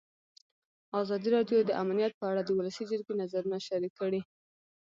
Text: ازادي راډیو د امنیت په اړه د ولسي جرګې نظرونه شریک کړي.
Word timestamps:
ازادي 1.01 1.29
راډیو 1.35 1.57
د 1.63 1.71
امنیت 1.83 2.13
په 2.17 2.25
اړه 2.31 2.41
د 2.43 2.49
ولسي 2.57 2.83
جرګې 2.91 3.13
نظرونه 3.21 3.57
شریک 3.67 3.93
کړي. 4.01 4.21